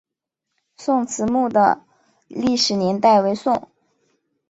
[0.77, 1.85] 宋慈墓的
[2.27, 3.69] 历史年代为宋。